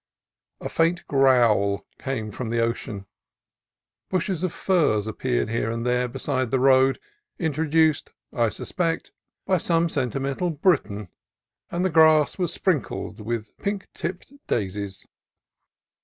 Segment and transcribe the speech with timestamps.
[0.59, 3.05] A faint growl came from the ocean.
[4.09, 6.99] Bushes of furze appeared here and there beside the road,
[7.37, 9.11] introduced, I sus pect,
[9.45, 11.09] by some sentimental Briton,
[11.69, 15.05] and the grass was sprinkled with pink tipped daisies.